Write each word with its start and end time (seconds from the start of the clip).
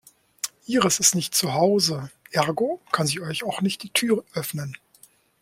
Iris 0.65 0.99
ist 0.99 1.13
nicht 1.13 1.35
zu 1.35 1.53
Hause, 1.53 2.09
ergo 2.31 2.81
kann 2.91 3.05
sie 3.05 3.19
euch 3.21 3.43
auch 3.43 3.61
nicht 3.61 3.83
die 3.83 3.91
Tür 3.91 4.23
öffnen. 4.33 4.75